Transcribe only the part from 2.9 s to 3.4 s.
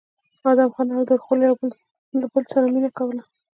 کوله